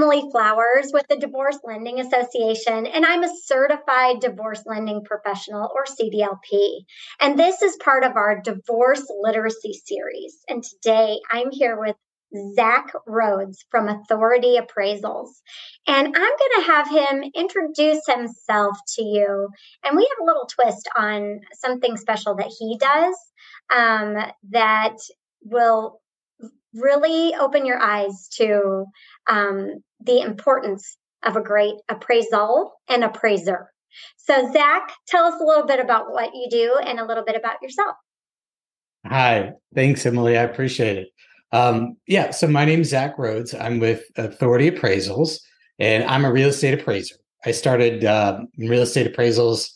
[0.00, 5.84] Emily Flowers with the Divorce Lending Association, and I'm a certified divorce lending professional or
[5.84, 6.86] CDLP.
[7.20, 10.38] And this is part of our divorce literacy series.
[10.48, 11.96] And today I'm here with
[12.54, 15.28] Zack Rhodes from Authority Appraisals.
[15.86, 19.50] And I'm going to have him introduce himself to you.
[19.84, 23.16] And we have a little twist on something special that he does
[23.70, 24.16] um,
[24.48, 24.96] that
[25.42, 25.99] will
[26.74, 28.84] really open your eyes to
[29.28, 33.70] um, the importance of a great appraisal and appraiser.
[34.16, 37.36] So, Zack, tell us a little bit about what you do and a little bit
[37.36, 37.96] about yourself.
[39.06, 40.36] Hi, thanks, Emily.
[40.36, 41.08] I appreciate it.
[41.52, 43.54] Um, yeah, so my name is Zack Rhodes.
[43.54, 45.38] I'm with Authority Appraisals,
[45.78, 47.16] and I'm a real estate appraiser.
[47.44, 49.70] I started uh, real estate appraisals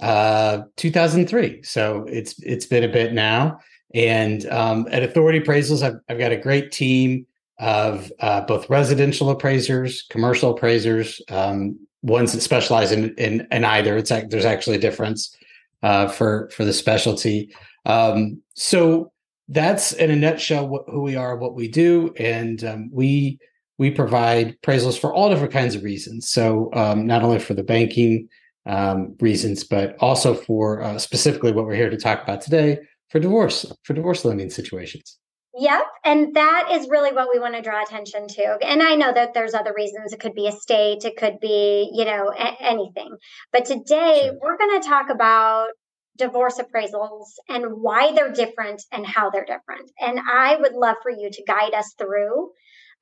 [0.00, 3.58] uh, 2003, so it's it's been a bit now.
[3.94, 7.26] And um, at Authority Appraisals, I've, I've, got a great team
[7.58, 13.96] of uh, both residential appraisers, commercial appraisers, um, ones that specialize in, in, in either.
[13.96, 15.36] It's like there's actually a difference
[15.82, 17.54] uh, for for the specialty.
[17.86, 19.12] Um, so
[19.48, 23.38] that's in a nutshell what, who we are, what we do, and um, we
[23.78, 26.28] we provide appraisals for all different kinds of reasons.
[26.28, 28.28] So um, not only for the banking
[28.64, 32.78] um, reasons, but also for uh, specifically what we're here to talk about today
[33.12, 35.18] for divorce for divorce lending situations.
[35.54, 35.82] Yep.
[36.02, 38.56] And that is really what we want to draw attention to.
[38.62, 40.14] And I know that there's other reasons.
[40.14, 43.14] It could be a estate, it could be, you know, a- anything.
[43.52, 44.38] But today sure.
[44.40, 45.68] we're going to talk about
[46.16, 49.90] divorce appraisals and why they're different and how they're different.
[50.00, 52.52] And I would love for you to guide us through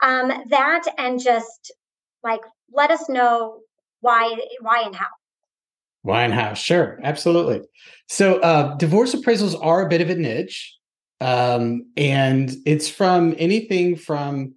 [0.03, 1.72] um, that and just
[2.25, 2.41] like
[2.72, 3.60] let us know
[4.00, 5.06] why why and how.
[6.03, 6.55] And?
[6.55, 7.61] Sure, absolutely.
[8.09, 10.77] So, uh, divorce appraisals are a bit of a niche,
[11.21, 14.55] um, and it's from anything from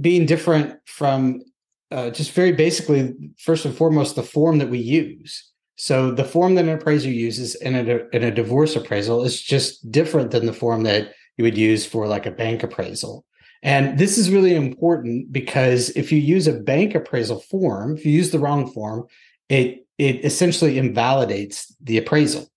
[0.00, 1.42] being different from
[1.90, 5.50] uh, just very basically, first and foremost, the form that we use.
[5.76, 9.90] So, the form that an appraiser uses in a in a divorce appraisal is just
[9.90, 13.24] different than the form that you would use for like a bank appraisal.
[13.62, 18.12] And this is really important because if you use a bank appraisal form, if you
[18.12, 19.06] use the wrong form,
[19.48, 22.48] it it essentially invalidates the appraisal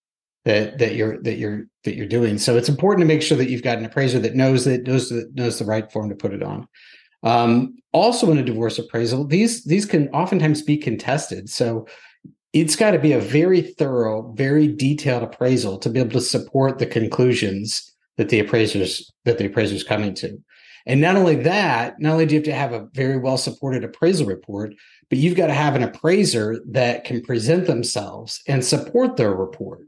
[0.46, 2.38] that that you're that you're that you're doing.
[2.38, 5.10] So it's important to make sure that you've got an appraiser that knows that knows
[5.10, 6.68] that knows the right form to put it on.
[7.24, 11.50] Um, also, in a divorce appraisal, these these can oftentimes be contested.
[11.50, 11.88] So
[12.54, 16.80] it's got to be a very thorough, very detailed appraisal to be able to support
[16.80, 20.38] the conclusions that the appraisers that the appraisers coming to.
[20.86, 23.84] And not only that, not only do you have to have a very well supported
[23.84, 24.74] appraisal report,
[25.10, 29.82] but you've got to have an appraiser that can present themselves and support their report.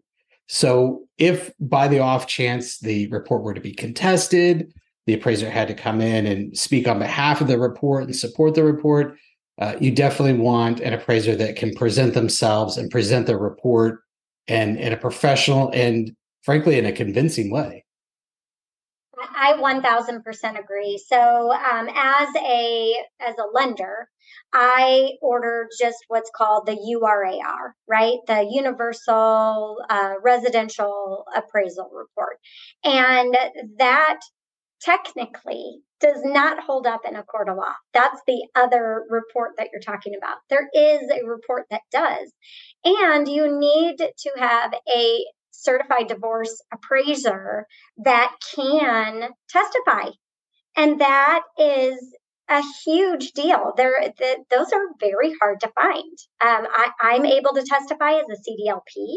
[0.47, 4.73] So if by the off chance the report were to be contested,
[5.05, 8.55] the appraiser had to come in and speak on behalf of the report and support
[8.55, 9.15] the report.
[9.59, 14.01] Uh, you definitely want an appraiser that can present themselves and present their report
[14.47, 17.85] and in a professional and frankly in a convincing way.
[19.35, 21.01] I 1000% agree.
[21.07, 24.07] So, um, as a as a lender,
[24.53, 28.17] I ordered just what's called the URAR, right?
[28.27, 32.37] The Universal uh, Residential Appraisal Report,
[32.83, 33.35] and
[33.77, 34.19] that
[34.81, 37.73] technically does not hold up in a court of law.
[37.93, 40.37] That's the other report that you're talking about.
[40.49, 42.33] There is a report that does.
[42.83, 45.25] And you need to have a
[45.61, 47.67] certified divorce appraiser
[48.03, 50.09] that can testify.
[50.75, 52.13] And that is
[52.49, 53.73] a huge deal.
[53.77, 56.17] There, the, those are very hard to find.
[56.43, 56.67] Um,
[57.01, 59.15] I, am able to testify as a CDLP,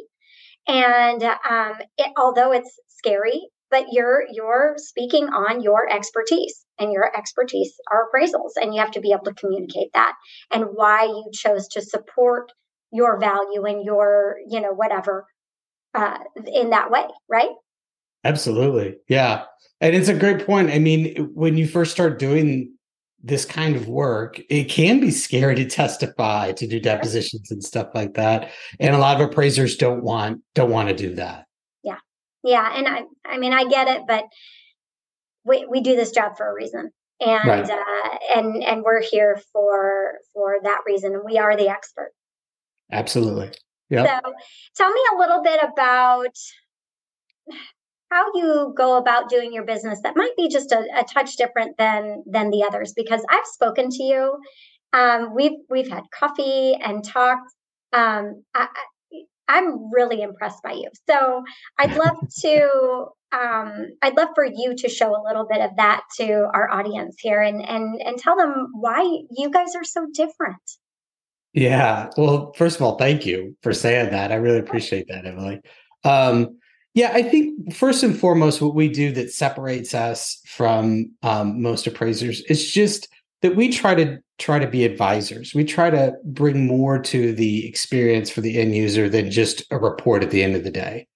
[0.66, 7.10] and um, it, although it's scary, but you're you're speaking on your expertise, and your
[7.16, 10.14] expertise are appraisals, and you have to be able to communicate that
[10.52, 12.52] and why you chose to support
[12.92, 15.26] your value and your you know whatever
[15.94, 16.18] uh,
[16.52, 17.50] in that way, right?
[18.24, 18.96] Absolutely.
[19.08, 19.44] Yeah.
[19.80, 20.70] And it's a great point.
[20.70, 22.72] I mean, when you first start doing
[23.22, 27.88] this kind of work, it can be scary to testify, to do depositions and stuff
[27.94, 28.50] like that.
[28.80, 31.46] And a lot of appraisers don't want don't want to do that.
[31.82, 31.98] Yeah.
[32.42, 32.70] Yeah.
[32.74, 34.24] And I I mean I get it, but
[35.44, 36.90] we, we do this job for a reason.
[37.20, 37.70] and right.
[37.70, 41.22] uh, and and we're here for for that reason.
[41.24, 42.12] We are the expert.
[42.90, 43.52] Absolutely.
[43.94, 44.20] Yeah.
[44.24, 44.32] So,
[44.76, 46.36] tell me a little bit about
[48.10, 51.76] how you go about doing your business that might be just a, a touch different
[51.78, 54.38] than than the others because I've spoken to you.
[54.92, 57.50] Um, we've we've had coffee and talked.
[57.92, 58.68] Um, I,
[59.46, 60.88] I'm really impressed by you.
[61.08, 61.42] So
[61.78, 66.02] I'd love to um, I'd love for you to show a little bit of that
[66.18, 69.02] to our audience here and and and tell them why
[69.36, 70.62] you guys are so different.
[71.54, 72.10] Yeah.
[72.16, 74.32] Well, first of all, thank you for saying that.
[74.32, 75.60] I really appreciate that, Emily.
[76.02, 76.58] Um,
[76.94, 81.86] yeah, I think first and foremost, what we do that separates us from um, most
[81.86, 83.08] appraisers is just
[83.42, 85.54] that we try to try to be advisors.
[85.54, 89.78] We try to bring more to the experience for the end user than just a
[89.78, 91.06] report at the end of the day.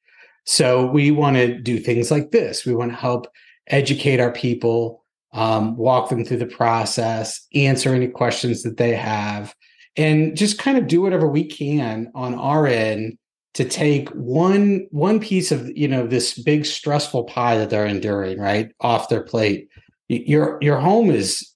[0.44, 2.64] So we want to do things like this.
[2.64, 3.26] We want to help
[3.67, 9.55] educate our people, um, walk them through the process, answer any questions that they have,
[9.98, 13.18] and just kind of do whatever we can on our end
[13.54, 18.38] to take one one piece of you know this big stressful pie that they're enduring
[18.38, 19.68] right off their plate.
[20.08, 21.52] Your your home is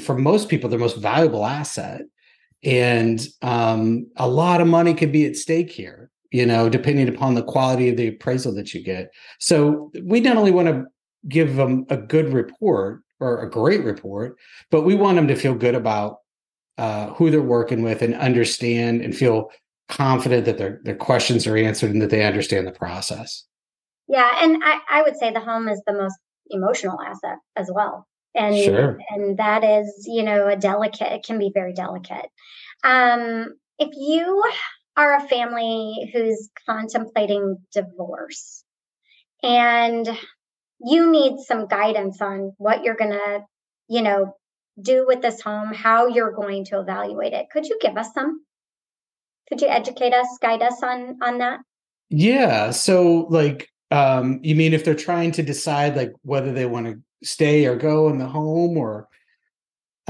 [0.00, 2.02] for most people their most valuable asset,
[2.62, 7.34] and um, a lot of money could be at stake here you know, depending upon
[7.34, 9.10] the quality of the appraisal that you get.
[9.38, 10.84] So we not only want to
[11.28, 14.36] give them a good report or a great report,
[14.70, 16.18] but we want them to feel good about
[16.80, 19.50] uh, who they're working with and understand and feel
[19.90, 23.44] confident that their their questions are answered and that they understand the process.
[24.08, 26.16] Yeah, and I, I would say the home is the most
[26.48, 28.06] emotional asset as well.
[28.34, 28.98] And sure.
[29.10, 32.26] and that is, you know, a delicate, it can be very delicate.
[32.82, 34.42] Um, if you
[34.96, 38.64] are a family who's contemplating divorce
[39.42, 40.08] and
[40.80, 43.40] you need some guidance on what you're going to,
[43.88, 44.34] you know,
[44.82, 47.50] do with this home, how you're going to evaluate it.
[47.50, 48.44] Could you give us some?
[49.48, 51.60] Could you educate us, guide us on on that?
[52.08, 56.86] Yeah, so like um you mean if they're trying to decide like whether they want
[56.86, 59.08] to stay or go in the home or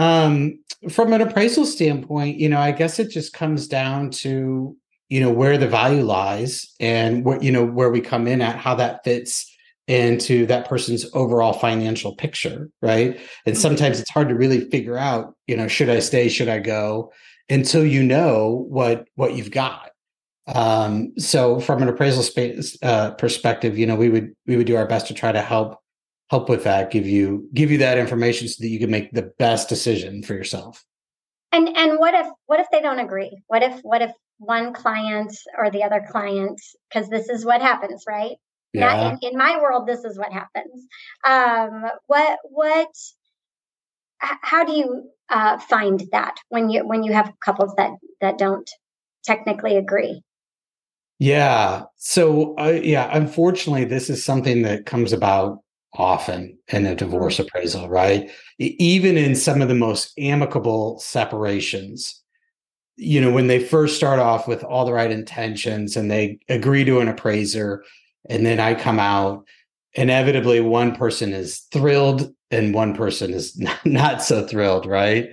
[0.01, 0.59] um,
[0.89, 4.77] from an appraisal standpoint, you know, I guess it just comes down to
[5.11, 8.57] you know where the value lies and what you know where we come in at
[8.57, 9.50] how that fits
[9.91, 13.17] into that person's overall financial picture, right?
[13.45, 13.61] And mm-hmm.
[13.61, 17.13] sometimes it's hard to really figure out, you know, should I stay, should I go,
[17.49, 19.91] until you know what what you've got.
[20.47, 24.77] Um, so from an appraisal space uh, perspective, you know, we would we would do
[24.77, 25.81] our best to try to help
[26.31, 29.33] help with that give you give you that information so that you can make the
[29.41, 30.85] best decision for yourself
[31.51, 35.37] and and what if what if they don't agree what if what if one client
[35.59, 38.37] or the other client because this is what happens right
[38.73, 39.13] yeah.
[39.23, 40.87] In, in, my world this is what happens
[41.27, 42.89] um what what
[44.21, 48.71] how do you uh, find that when you when you have couples that that don't
[49.25, 50.23] technically agree
[51.19, 55.59] yeah so uh, yeah unfortunately this is something that comes about
[55.95, 57.43] often in a divorce mm-hmm.
[57.43, 58.31] appraisal, right?
[58.59, 62.23] Even in some of the most amicable separations,
[62.97, 66.85] you know, when they first start off with all the right intentions and they agree
[66.85, 67.83] to an appraiser,
[68.29, 69.47] and then I come out,
[69.95, 75.31] inevitably one person is thrilled and one person is not, so thrilled, right?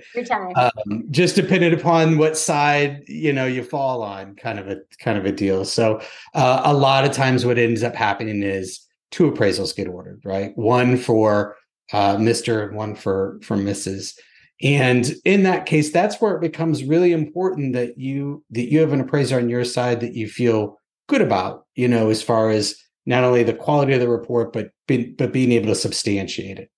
[0.56, 5.18] Um, just depending upon what side you know you fall on, kind of a kind
[5.18, 5.64] of a deal.
[5.64, 6.00] So
[6.34, 10.56] uh, a lot of times, what ends up happening is two appraisals get ordered, right?
[10.56, 11.56] One for
[11.92, 12.68] uh, Mr.
[12.68, 14.14] and one for for Mrs.
[14.60, 18.92] And in that case, that's where it becomes really important that you that you have
[18.92, 22.76] an appraiser on your side that you feel good about, you know, as far as
[23.08, 26.70] not only the quality of the report, but be, but being able to substantiate it.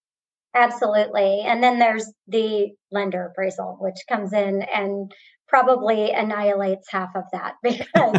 [0.54, 1.40] Absolutely.
[1.40, 5.12] And then there's the lender appraisal, which comes in and
[5.48, 8.14] probably annihilates half of that because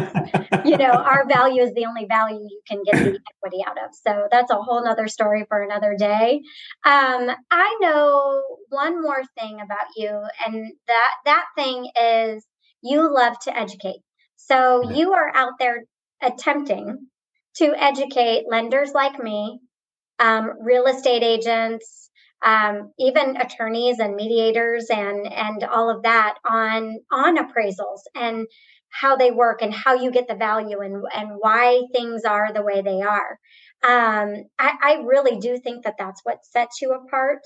[0.66, 3.88] you know our value is the only value you can get the equity out of
[4.06, 6.42] so that's a whole nother story for another day
[6.84, 10.10] um, i know one more thing about you
[10.46, 12.46] and that that thing is
[12.82, 14.02] you love to educate
[14.36, 15.84] so you are out there
[16.22, 16.98] attempting
[17.56, 19.60] to educate lenders like me
[20.18, 22.10] um, real estate agents
[22.44, 28.46] um, even attorneys and mediators and and all of that on on appraisals and
[28.90, 32.62] how they work and how you get the value and and why things are the
[32.62, 33.38] way they are.
[33.84, 37.40] Um, I, I really do think that that's what sets you apart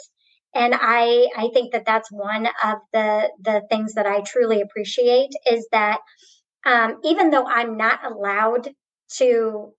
[0.55, 5.31] and I I think that that's one of the the things that I truly appreciate
[5.51, 6.01] is that
[6.65, 8.71] um, even though I'm not allowed
[9.19, 9.73] to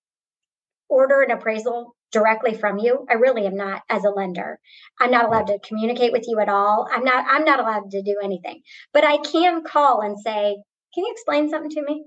[0.90, 3.06] order an appraisal directly from you.
[3.10, 4.60] I really am not as a lender.
[5.00, 6.88] I'm not allowed to communicate with you at all.
[6.92, 8.62] I'm not I'm not allowed to do anything.
[8.94, 10.58] But I can call and say,
[10.94, 12.06] "Can you explain something to me?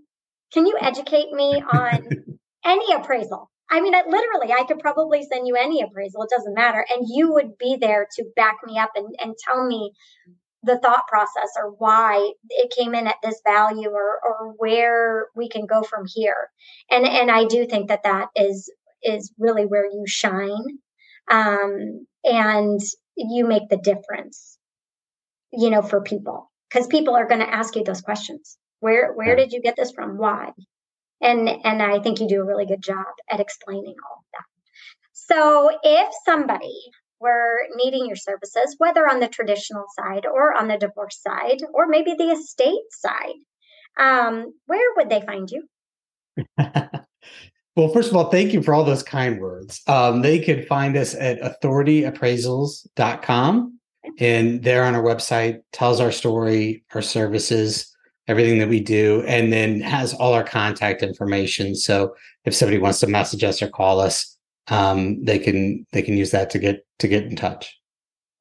[0.53, 2.09] Can you educate me on
[2.65, 6.23] any appraisal?" I mean, I, literally, I could probably send you any appraisal.
[6.23, 6.85] It doesn't matter.
[6.91, 9.93] And you would be there to back me up and, and tell me
[10.63, 15.49] the thought process or why it came in at this value or, or where we
[15.49, 16.51] can go from here.
[16.91, 18.71] And, and I do think that that is,
[19.03, 20.79] is really where you shine.
[21.31, 22.81] Um, and
[23.17, 24.59] you make the difference,
[25.53, 28.59] you know, for people because people are going to ask you those questions.
[28.81, 30.19] Where, where did you get this from?
[30.19, 30.53] Why?
[31.21, 34.45] and and i think you do a really good job at explaining all of that
[35.13, 36.75] so if somebody
[37.21, 41.87] were needing your services whether on the traditional side or on the divorce side or
[41.87, 43.35] maybe the estate side
[43.99, 45.65] um, where would they find you
[47.77, 50.97] well first of all thank you for all those kind words um, they could find
[50.97, 53.79] us at authorityappraisals.com
[54.19, 57.91] and there on our website tells our story our services
[58.31, 61.75] everything that we do, and then has all our contact information.
[61.75, 64.30] So if somebody wants to message us or call us,
[64.71, 67.77] um, they can they can use that to get to get in touch.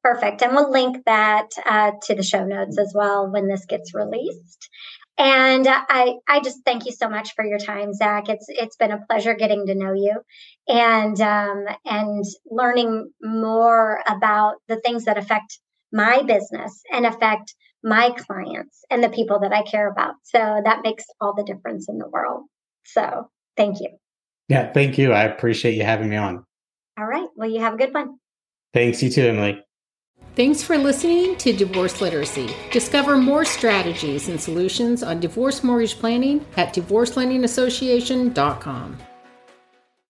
[0.03, 3.93] Perfect, and we'll link that uh, to the show notes as well when this gets
[3.93, 4.69] released.
[5.17, 8.29] And I, I just thank you so much for your time, Zack.
[8.29, 10.21] It's it's been a pleasure getting to know you,
[10.69, 15.59] and um, and learning more about the things that affect
[15.91, 20.15] my business and affect my clients and the people that I care about.
[20.23, 22.43] So that makes all the difference in the world.
[22.85, 23.89] So thank you.
[24.49, 25.13] Yeah, thank you.
[25.13, 26.43] I appreciate you having me on.
[26.97, 27.29] All right.
[27.35, 28.17] Well, you have a good one.
[28.73, 29.01] Thanks.
[29.01, 29.63] You too, Emily.
[30.35, 32.53] Thanks for listening to Divorce Literacy.
[32.71, 38.97] Discover more strategies and solutions on divorce mortgage planning at divorcelendingassociation.com.